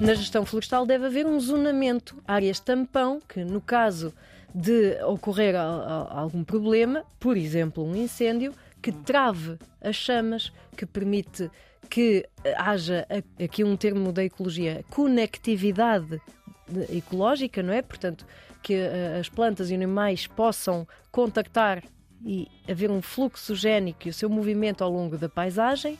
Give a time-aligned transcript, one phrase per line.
[0.00, 4.12] Na gestão florestal deve haver um zonamento, áreas tampão, que no caso
[4.52, 8.52] de ocorrer algum problema, por exemplo, um incêndio,
[8.82, 11.48] que trave as chamas, que permite
[11.88, 13.06] que haja
[13.42, 16.20] aqui um termo da ecologia, conectividade
[16.90, 17.82] ecológica, não é?
[17.82, 18.26] Portanto,
[18.62, 21.82] que eh, as plantas e animais possam contactar
[22.24, 25.98] e haver um fluxo génico e o seu movimento ao longo da paisagem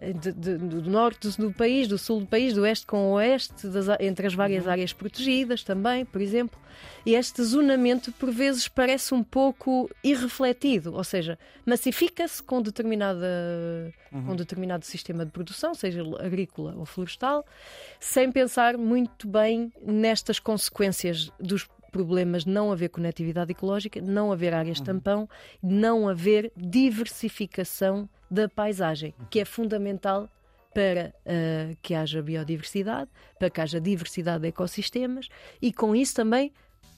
[0.00, 3.66] de, de, do norte do país, do sul do país, do oeste com o oeste,
[3.68, 4.72] das, entre as várias uhum.
[4.72, 6.58] áreas protegidas também, por exemplo.
[7.06, 13.26] E este zonamento, por vezes, parece um pouco irrefletido, ou seja, massifica-se com, determinada,
[14.12, 14.26] uhum.
[14.26, 17.46] com determinado sistema de produção, seja agrícola ou florestal,
[17.98, 24.78] sem pensar muito bem nestas consequências dos problemas não haver conectividade ecológica, não haver áreas
[24.78, 24.84] uhum.
[24.84, 25.28] tampão,
[25.62, 30.28] não haver diversificação da paisagem, que é fundamental
[30.74, 35.28] para uh, que haja biodiversidade, para que haja diversidade de ecossistemas
[35.62, 36.52] e com isso também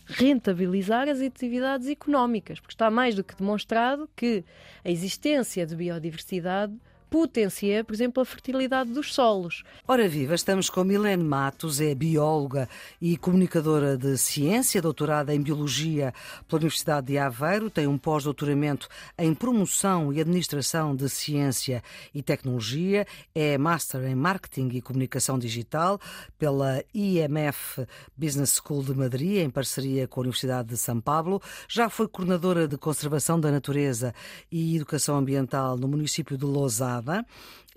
[0.05, 4.44] rentabilizar as atividades económicas, porque está mais do que demonstrado que
[4.84, 6.75] a existência de biodiversidade
[7.11, 9.62] potencia, por exemplo, a fertilidade dos solos.
[9.87, 12.69] Ora viva, estamos com Milene Matos, é bióloga
[13.00, 16.12] e comunicadora de ciência, doutorada em Biologia
[16.47, 21.83] pela Universidade de Aveiro, tem um pós-doutoramento em Promoção e Administração de Ciência
[22.15, 26.00] e Tecnologia, é Master em Marketing e Comunicação Digital
[26.39, 31.89] pela IMF Business School de Madrid, em parceria com a Universidade de São Paulo, já
[31.89, 34.15] foi coordenadora de Conservação da Natureza
[34.50, 37.24] e Educação Ambiental no município de Lousada, Almada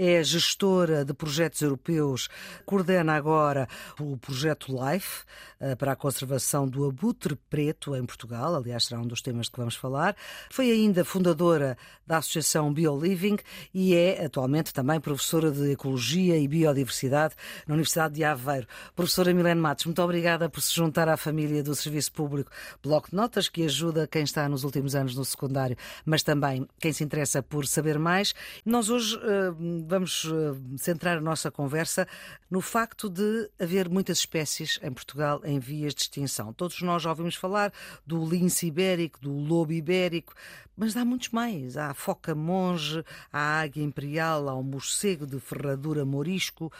[0.03, 2.27] é gestora de projetos europeus,
[2.65, 3.67] coordena agora
[3.99, 5.23] o projeto LIFE
[5.59, 9.59] eh, para a conservação do abutre preto em Portugal, aliás, será um dos temas que
[9.59, 10.15] vamos falar.
[10.49, 13.37] Foi ainda fundadora da Associação BioLiving
[13.75, 17.35] e é atualmente também professora de Ecologia e Biodiversidade
[17.67, 18.65] na Universidade de Aveiro.
[18.95, 22.49] Professora Milene Matos, muito obrigada por se juntar à família do Serviço Público
[22.81, 26.91] Bloco de Notas, que ajuda quem está nos últimos anos no secundário, mas também quem
[26.91, 28.33] se interessa por saber mais.
[28.65, 32.07] Nós hoje uh, vamos uh, centrar a nossa conversa
[32.49, 36.53] no facto de haver muitas espécies em Portugal em vias de extinção.
[36.53, 37.73] Todos nós já ouvimos falar
[38.07, 40.33] do lince ibérico, do lobo ibérico,
[40.77, 41.75] mas há muitos mais.
[41.75, 46.71] Há a foca monge, há a águia imperial, há o morcego de ferradura morisco.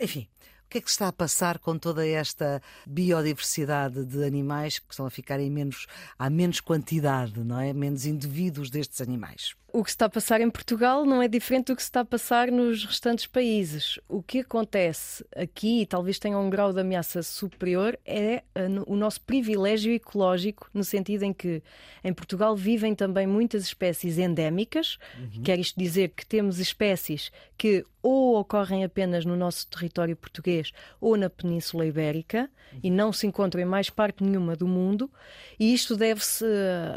[0.00, 0.26] Enfim,
[0.64, 5.04] o que é que está a passar com toda esta biodiversidade de animais que estão
[5.04, 5.86] a ficar em menos,
[6.18, 7.74] há menos quantidade, não é?
[7.74, 9.54] Menos indivíduos destes animais?
[9.72, 12.00] O que se está a passar em Portugal não é diferente do que se está
[12.00, 13.98] a passar nos restantes países.
[14.08, 18.42] O que acontece aqui, e talvez tenha um grau de ameaça superior, é
[18.86, 21.62] o nosso privilégio ecológico, no sentido em que
[22.02, 25.42] em Portugal vivem também muitas espécies endémicas, uhum.
[25.42, 31.16] quer isto dizer que temos espécies que ou ocorrem apenas no nosso território português ou
[31.16, 32.80] na Península Ibérica uhum.
[32.84, 35.10] e não se encontram em mais parte nenhuma do mundo,
[35.58, 36.44] e isto deve-se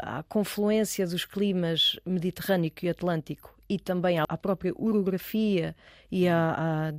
[0.02, 5.76] à confluência dos climas mediterrâneos Índico e Atlântico e também à própria orografia
[6.10, 6.92] e à,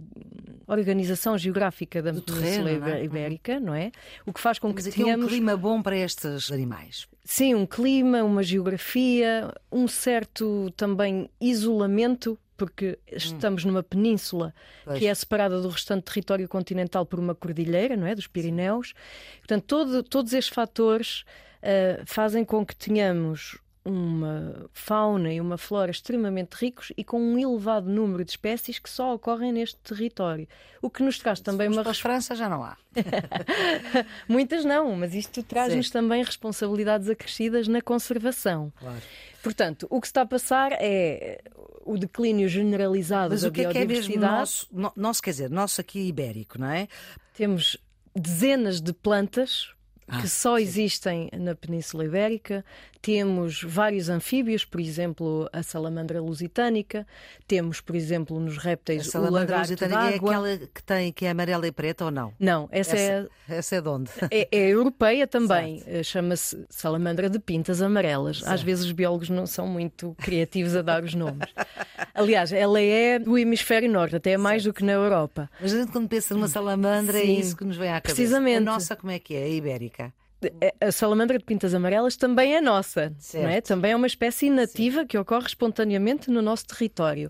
[0.68, 3.04] à organização geográfica da Península é?
[3.04, 3.92] Ibérica, não é?
[4.26, 5.26] O que faz com Mas que tenhamos...
[5.26, 7.08] um clima bom para estes animais.
[7.26, 14.54] Sim, um clima, uma geografia, um certo também isolamento porque estamos numa península
[14.86, 15.00] pois.
[15.00, 18.14] que é separada do restante território continental por uma cordilheira, não é?
[18.14, 18.94] Dos Pirineus.
[19.40, 21.26] Portanto, todo, todos estes fatores
[21.64, 27.38] uh, fazem com que tenhamos uma fauna e uma flora extremamente ricos e com um
[27.38, 30.48] elevado número de espécies que só ocorrem neste território.
[30.82, 31.82] O que nos traz também uma.
[31.82, 32.78] Para a França já não há.
[34.28, 38.72] Muitas não, mas isto traz-nos também responsabilidades acrescidas na conservação.
[38.80, 39.02] Claro.
[39.42, 41.42] Portanto, o que está a passar é
[41.84, 44.16] o declínio generalizado mas da o que biodiversidade.
[44.16, 46.88] É que é mesmo nosso, nosso, quer dizer, nosso aqui ibérico, não é?
[47.34, 47.78] Temos
[48.16, 49.74] dezenas de plantas
[50.20, 50.64] que ah, só sim.
[50.64, 52.66] existem na Península Ibérica.
[53.02, 57.08] Temos vários anfíbios, por exemplo, a salamandra lusitânica.
[57.48, 61.66] Temos, por exemplo, nos répteis a salamandra lusitânica é aquela que tem que é amarela
[61.68, 62.34] e preta ou não?
[62.40, 64.12] Não, essa, essa é essa é de onde?
[64.32, 65.84] É, é europeia também.
[65.86, 68.38] Eh, chama-se salamandra de pintas amarelas.
[68.38, 68.52] Certo.
[68.52, 71.50] Às vezes os biólogos não são muito criativos a dar os nomes.
[72.14, 74.74] Aliás, ela é do hemisfério norte, até mais certo.
[74.74, 75.50] do que na Europa.
[75.60, 78.00] Mas a gente quando pensa numa salamandra é Sim, é isso que nos vem à
[78.00, 78.16] cabeça.
[78.16, 78.58] Precisamente.
[78.58, 79.44] A nossa como é que é?
[79.44, 80.14] A ibérica?
[80.80, 83.62] A salamandra de pintas amarelas também é nossa, não é?
[83.62, 85.08] também é uma espécie nativa Sim.
[85.08, 87.30] que ocorre espontaneamente no nosso território.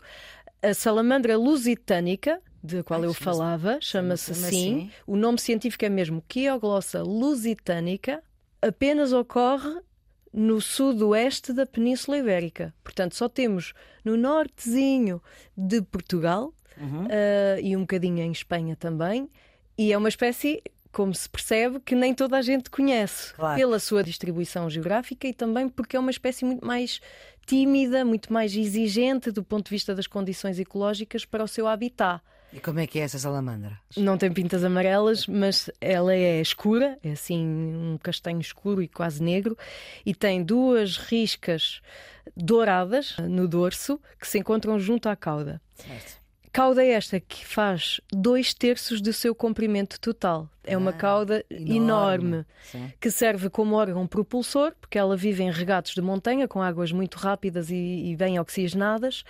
[0.61, 4.45] A salamandra lusitânica, de qual Ai, eu falava, chama-se assim.
[4.45, 4.91] assim.
[5.07, 8.23] O nome científico é mesmo Quioglossa lusitanica,
[8.61, 9.81] apenas ocorre
[10.31, 12.73] no sudoeste da Península Ibérica.
[12.83, 13.73] Portanto, só temos
[14.03, 15.21] no nortezinho
[15.57, 17.05] de Portugal uhum.
[17.05, 19.29] uh, e um bocadinho em Espanha também.
[19.77, 23.57] E é uma espécie, como se percebe, que nem toda a gente conhece claro.
[23.57, 27.01] pela sua distribuição geográfica e também porque é uma espécie muito mais
[27.45, 32.21] tímida, muito mais exigente do ponto de vista das condições ecológicas para o seu habitat.
[32.53, 33.79] E como é que é essa salamandra?
[33.95, 39.23] Não tem pintas amarelas, mas ela é escura, é assim um castanho escuro e quase
[39.23, 39.57] negro,
[40.05, 41.81] e tem duas riscas
[42.35, 45.61] douradas no dorso que se encontram junto à cauda.
[45.75, 46.20] Certo.
[46.51, 50.49] Cauda esta que faz dois terços do seu comprimento total.
[50.63, 52.45] É uma ah, cauda enorme, enorme
[52.99, 57.17] que serve como órgão propulsor, porque ela vive em regatos de montanha com águas muito
[57.17, 59.23] rápidas e, e bem oxigenadas,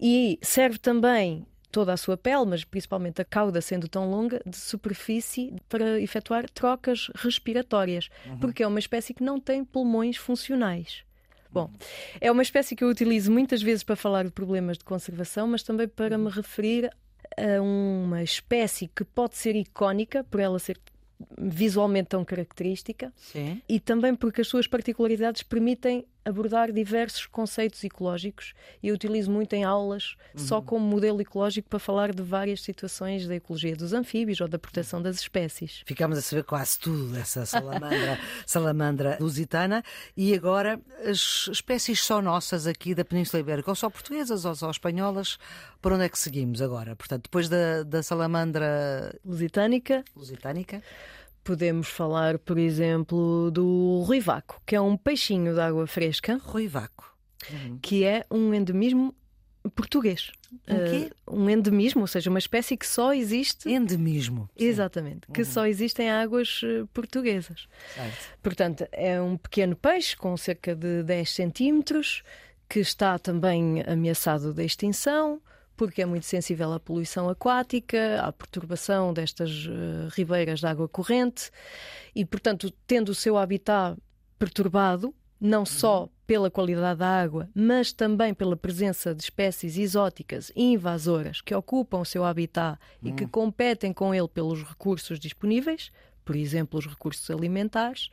[0.00, 4.56] e serve também toda a sua pele, mas principalmente a cauda sendo tão longa, de
[4.56, 8.38] superfície para efetuar trocas respiratórias, uhum.
[8.38, 11.04] porque é uma espécie que não tem pulmões funcionais.
[11.52, 11.70] Bom,
[12.20, 15.62] é uma espécie que eu utilizo muitas vezes para falar de problemas de conservação, mas
[15.62, 16.90] também para me referir
[17.36, 20.78] a uma espécie que pode ser icónica por ela ser
[21.38, 23.60] visualmente tão característica Sim.
[23.68, 28.52] e também porque as suas particularidades permitem abordar diversos conceitos ecológicos
[28.82, 30.40] e eu utilizo muito em aulas uhum.
[30.40, 34.58] só como modelo ecológico para falar de várias situações da ecologia dos anfíbios ou da
[34.58, 35.82] proteção das espécies.
[35.86, 39.82] Ficámos a saber quase tudo dessa salamandra, salamandra lusitana
[40.16, 44.70] e agora as espécies só nossas aqui da Península Ibérica, ou só portuguesas ou só
[44.70, 45.38] espanholas,
[45.80, 46.94] por onde é que seguimos agora?
[46.94, 50.82] Portanto, depois da, da salamandra lusitânica, lusitânica
[51.42, 56.38] Podemos falar, por exemplo, do ruivaco, que é um peixinho de água fresca.
[56.42, 57.16] Ruivaco.
[57.50, 57.78] Uhum.
[57.80, 59.14] Que é um endemismo
[59.74, 60.30] português.
[60.68, 61.12] Um quê?
[61.26, 63.68] Uh, um endemismo, ou seja, uma espécie que só existe.
[63.68, 64.48] Endemismo.
[64.56, 65.46] Exatamente, que uhum.
[65.46, 67.66] só existe em águas uh, portuguesas.
[67.94, 68.38] Certo.
[68.42, 72.22] Portanto, é um pequeno peixe com cerca de 10 centímetros
[72.68, 75.40] que está também ameaçado de extinção
[75.80, 81.50] porque é muito sensível à poluição aquática, à perturbação destas uh, ribeiras de água corrente
[82.14, 83.96] e, portanto, tendo o seu habitat
[84.38, 86.08] perturbado, não só uhum.
[86.26, 92.00] pela qualidade da água, mas também pela presença de espécies exóticas e invasoras que ocupam
[92.00, 93.30] o seu habitat e que uhum.
[93.30, 95.90] competem com ele pelos recursos disponíveis,
[96.26, 98.10] por exemplo, os recursos alimentares,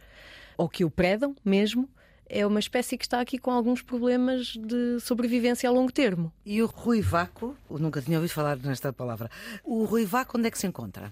[0.57, 1.89] ou que o predam mesmo,
[2.29, 6.31] é uma espécie que está aqui com alguns problemas de sobrevivência a longo termo.
[6.45, 9.29] E o ruivaco, nunca tinha ouvido falar nesta palavra,
[9.63, 11.11] o ruivaco onde é que se encontra?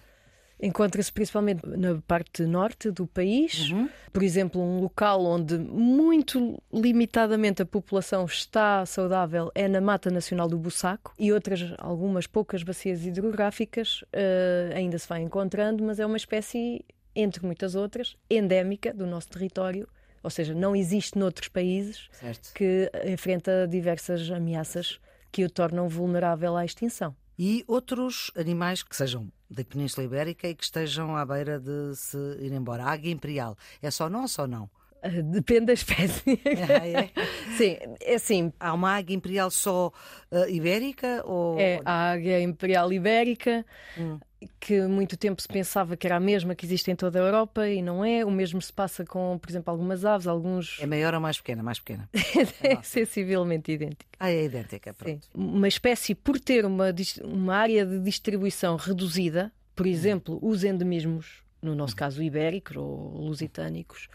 [0.61, 3.89] Encontra-se principalmente na parte norte do país, uhum.
[4.13, 10.47] por exemplo, um local onde muito limitadamente a população está saudável é na Mata Nacional
[10.47, 16.05] do Bussaco e outras, algumas poucas bacias hidrográficas uh, ainda se vai encontrando, mas é
[16.05, 19.85] uma espécie, entre muitas outras, endémica do nosso território
[20.25, 22.51] ou seja, não existe noutros países certo.
[22.55, 24.99] que enfrenta diversas ameaças
[25.31, 27.15] que o tornam vulnerável à extinção.
[27.37, 32.17] E outros animais que sejam da Península Ibérica e que estejam à beira de se
[32.39, 32.85] ir embora.
[32.85, 34.67] A águia imperial é só nossa ou não?
[35.03, 36.41] Ah, depende da espécie.
[36.67, 37.11] Ah, é?
[37.55, 38.51] Sim, é assim.
[38.59, 39.91] Há uma águia imperial só
[40.31, 41.21] uh, ibérica?
[41.23, 41.59] Ou...
[41.59, 43.63] É, a águia imperial ibérica.
[43.95, 44.17] Hum
[44.59, 47.67] que muito tempo se pensava que era a mesma que existe em toda a Europa
[47.67, 48.25] e não é.
[48.25, 50.77] O mesmo se passa com, por exemplo, algumas aves, alguns.
[50.79, 51.63] É maior ou mais pequena?
[51.63, 52.09] Mais pequena.
[52.63, 54.05] é sensivelmente idêntica.
[54.19, 55.25] Ah, é idêntica, pronto.
[55.25, 55.31] Sim.
[55.33, 56.85] Uma espécie, por ter uma,
[57.23, 64.07] uma área de distribuição reduzida, por exemplo, os endemismos, no nosso caso ibéricos ou lusitânicos,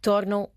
[0.00, 0.48] tornam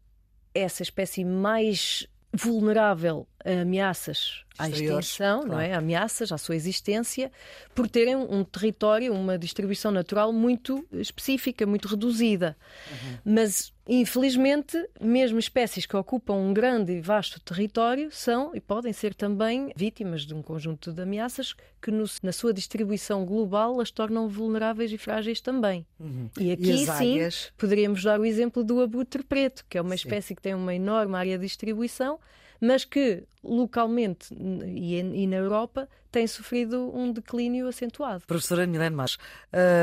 [0.54, 5.52] essa espécie mais vulnerável ameaças à extinção, claro.
[5.52, 5.74] não é?
[5.74, 7.32] Ameaças à sua existência,
[7.74, 12.58] por terem um território, uma distribuição natural muito específica, muito reduzida.
[12.92, 13.18] Uhum.
[13.34, 19.14] Mas Infelizmente, mesmo espécies que ocupam um grande e vasto território são e podem ser
[19.16, 24.28] também vítimas de um conjunto de ameaças que, no, na sua distribuição global, as tornam
[24.28, 25.86] vulneráveis e frágeis também.
[25.98, 26.30] Uhum.
[26.38, 30.04] E aqui, e sim, poderíamos dar o exemplo do abutre preto, que é uma sim.
[30.04, 32.20] espécie que tem uma enorme área de distribuição
[32.60, 38.24] mas que localmente e, e na Europa tem sofrido um declínio acentuado.
[38.26, 39.18] Professora Milene Mas,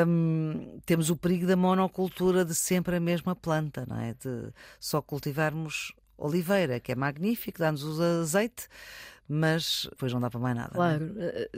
[0.06, 4.14] hum, temos o perigo da monocultura de sempre a mesma planta, não é?
[4.14, 8.68] De só cultivarmos oliveira, que é magnífico, dá-nos o azeite,
[9.28, 10.70] mas depois não dá para mais nada.
[10.70, 10.74] É?
[10.74, 11.14] Claro.
[11.18, 11.48] É?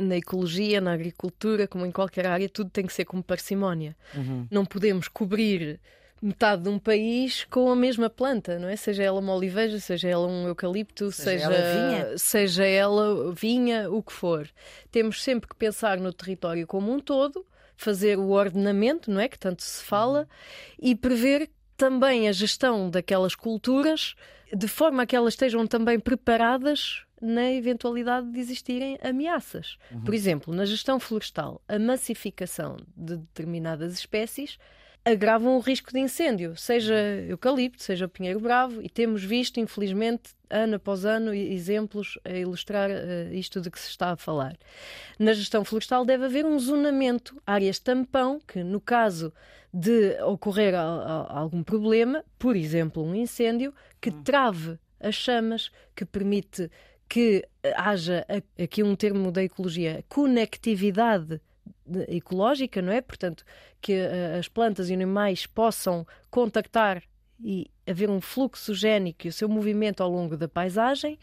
[0.00, 3.96] na ecologia, na agricultura, como em qualquer área, tudo tem que ser com parcimónia.
[4.14, 4.46] Uhum.
[4.50, 5.78] Não podemos cobrir
[6.20, 8.76] metade de um país com a mesma planta, não é?
[8.76, 12.18] Seja ela uma oliveira, seja ela um eucalipto, seja, seja, ela, vinha.
[12.18, 14.48] seja ela vinha, o que for.
[14.90, 19.28] Temos sempre que pensar no território como um todo, fazer o ordenamento, não é?
[19.28, 20.28] Que tanto se fala,
[20.78, 24.14] e prever também a gestão daquelas culturas
[24.54, 29.78] de forma a que elas estejam também preparadas na eventualidade de existirem ameaças.
[29.90, 30.02] Uhum.
[30.02, 34.58] Por exemplo, na gestão florestal, a massificação de determinadas espécies
[35.04, 36.94] agravam o risco de incêndio, seja
[37.28, 43.32] eucalipto, seja pinheiro bravo, e temos visto, infelizmente, ano após ano, exemplos a ilustrar uh,
[43.32, 44.56] isto de que se está a falar.
[45.18, 49.32] Na gestão florestal deve haver um zonamento, áreas tampão, que no caso
[49.72, 54.22] de ocorrer a, a, algum problema, por exemplo, um incêndio, que hum.
[54.22, 56.70] trave as chamas, que permite
[57.08, 58.24] que haja
[58.62, 61.40] aqui um termo da ecologia, conectividade
[62.08, 63.00] ecológica, não é?
[63.00, 63.44] Portanto,
[63.80, 67.02] que uh, as plantas e animais possam contactar
[67.42, 71.18] e haver um fluxo génico e o seu movimento ao longo da paisagem.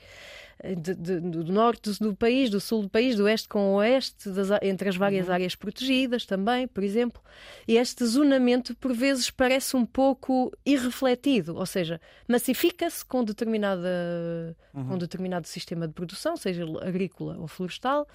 [0.64, 4.30] De, de, do norte do país, do sul do país, do oeste com o oeste,
[4.30, 5.34] das, entre as várias uhum.
[5.34, 7.22] áreas protegidas também, por exemplo.
[7.68, 14.88] E este zonamento, por vezes, parece um pouco irrefletido, ou seja, massifica-se com, determinada, uhum.
[14.88, 18.08] com determinado sistema de produção, seja agrícola ou florestal,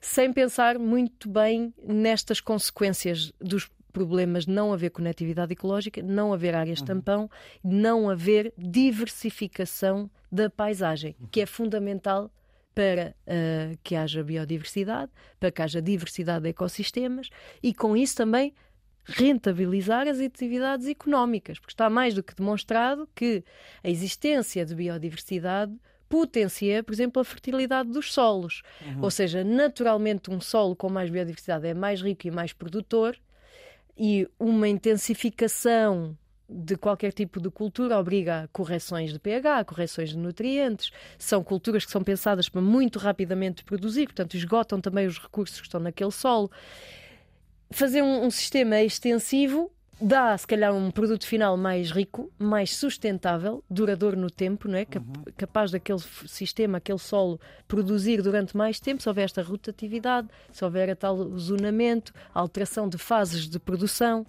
[0.00, 6.80] sem pensar muito bem nestas consequências dos problemas não haver conectividade ecológica, não haver áreas
[6.80, 6.84] uhum.
[6.84, 7.30] tampão,
[7.64, 12.30] não haver diversificação da paisagem, que é fundamental
[12.74, 15.10] para uh, que haja biodiversidade,
[15.40, 17.30] para que haja diversidade de ecossistemas
[17.62, 18.52] e com isso também
[19.02, 23.42] rentabilizar as atividades económicas, porque está mais do que demonstrado que
[23.82, 25.72] a existência de biodiversidade
[26.06, 28.60] potencia, por exemplo, a fertilidade dos solos.
[28.84, 29.04] Uhum.
[29.04, 33.18] Ou seja, naturalmente um solo com mais biodiversidade é mais rico e mais produtor
[33.96, 36.16] e uma intensificação
[36.48, 40.90] de qualquer tipo de cultura obriga a correções de pH, correções de nutrientes.
[41.18, 45.66] São culturas que são pensadas para muito rapidamente produzir, portanto, esgotam também os recursos que
[45.66, 46.50] estão naquele solo.
[47.70, 53.62] Fazer um, um sistema extensivo dá, se calhar, um produto final mais rico, mais sustentável,
[53.68, 54.86] duradouro no tempo, não é?
[54.94, 55.24] Uhum.
[55.36, 60.90] Capaz daquele sistema, aquele solo, produzir durante mais tempo, se houver esta rotatividade, se houver
[60.90, 64.26] a tal zonamento, a alteração de fases de produção,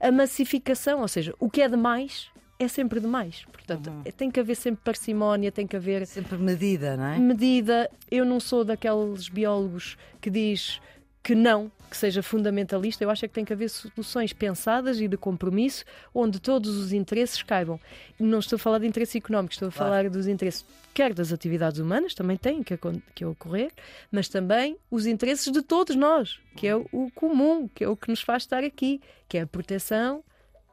[0.00, 3.44] a massificação, ou seja, o que é demais é sempre demais.
[3.52, 4.02] Portanto, uhum.
[4.16, 6.06] tem que haver sempre parcimónia, tem que haver.
[6.06, 7.18] Sempre medida, não é?
[7.18, 7.90] Medida.
[8.10, 10.80] Eu não sou daqueles biólogos que diz
[11.26, 13.02] que não, que seja fundamentalista.
[13.02, 16.92] Eu acho é que tem que haver soluções pensadas e de compromisso onde todos os
[16.92, 17.80] interesses caibam.
[18.16, 19.90] Não estou a falar de interesse económico, estou a claro.
[19.90, 20.64] falar dos interesses,
[20.94, 22.78] quer das atividades humanas, também têm que,
[23.12, 23.72] que ocorrer,
[24.08, 28.08] mas também os interesses de todos nós, que é o comum, que é o que
[28.08, 30.22] nos faz estar aqui, que é a proteção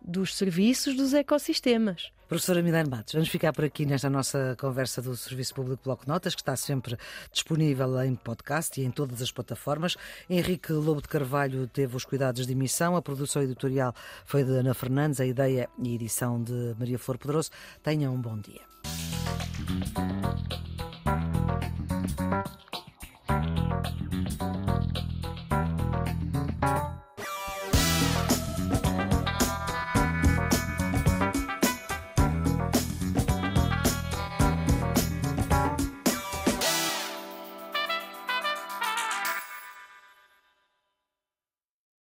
[0.03, 2.11] dos serviços dos ecossistemas.
[2.27, 6.33] Professora Milene Matos, vamos ficar por aqui nesta nossa conversa do Serviço Público Bloco Notas,
[6.33, 6.97] que está sempre
[7.31, 9.95] disponível em podcast e em todas as plataformas.
[10.29, 13.93] Henrique Lobo de Carvalho teve os cuidados de emissão, a produção editorial
[14.25, 17.51] foi de Ana Fernandes, a ideia e edição de Maria Flor Poderoso.
[17.83, 18.61] Tenham um bom dia.